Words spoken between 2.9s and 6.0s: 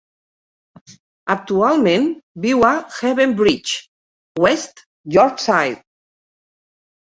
Hebden Bridge, West Yorkshire.